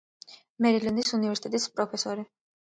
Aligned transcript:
მერილენდის 0.67 1.13
უნივერსიტეტის 1.19 1.71
პროფესორი. 1.79 2.29